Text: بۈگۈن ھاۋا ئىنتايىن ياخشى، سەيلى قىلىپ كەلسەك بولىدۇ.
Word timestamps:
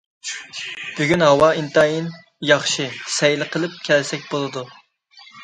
بۈگۈن 0.99 1.23
ھاۋا 1.25 1.49
ئىنتايىن 1.59 2.07
ياخشى، 2.53 2.87
سەيلى 3.19 3.49
قىلىپ 3.57 3.77
كەلسەك 3.91 4.27
بولىدۇ. 4.35 4.67